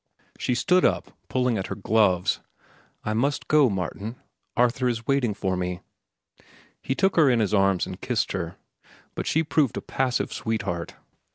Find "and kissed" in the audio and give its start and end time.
7.85-8.31